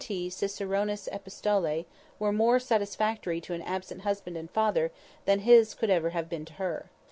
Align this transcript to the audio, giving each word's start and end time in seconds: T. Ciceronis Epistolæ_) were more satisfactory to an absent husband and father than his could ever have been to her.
T. 0.03 0.31
Ciceronis 0.31 1.07
Epistolæ_) 1.13 1.85
were 2.17 2.31
more 2.31 2.57
satisfactory 2.59 3.39
to 3.41 3.53
an 3.53 3.61
absent 3.61 4.01
husband 4.01 4.35
and 4.35 4.49
father 4.49 4.91
than 5.25 5.41
his 5.41 5.75
could 5.75 5.91
ever 5.91 6.09
have 6.09 6.27
been 6.27 6.45
to 6.45 6.53
her. 6.53 6.89